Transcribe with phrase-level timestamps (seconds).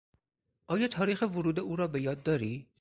[0.73, 2.67] آیا تاریخ ورود او را به یاد داری؟